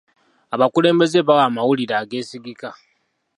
Abakulembeze 0.53 1.17
bawa 1.27 1.43
amawulire 1.49 1.93
ageesigika. 2.01 2.69